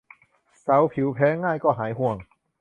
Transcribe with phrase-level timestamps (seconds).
[0.65, 2.17] สาวผิวแพ้ง่ายก็หายห่วง